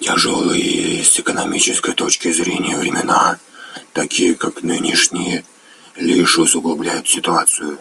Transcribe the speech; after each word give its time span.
Тяжелые 0.00 1.04
с 1.04 1.20
экономической 1.20 1.92
точки 1.92 2.32
зрения 2.32 2.78
времена, 2.78 3.38
такие 3.92 4.34
как 4.34 4.62
нынешние, 4.62 5.44
лишь 5.96 6.38
усугубляют 6.38 7.06
ситуацию. 7.08 7.78